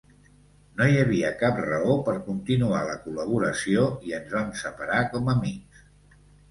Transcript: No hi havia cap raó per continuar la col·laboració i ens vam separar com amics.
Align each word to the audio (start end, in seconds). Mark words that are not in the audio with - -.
No 0.79 0.87
hi 0.91 0.95
havia 1.01 1.29
cap 1.41 1.59
raó 1.67 1.99
per 2.09 2.17
continuar 2.31 2.81
la 2.89 2.97
col·laboració 3.05 3.87
i 4.09 4.19
ens 4.23 4.35
vam 4.39 4.53
separar 4.67 5.01
com 5.15 5.35
amics. 5.37 5.89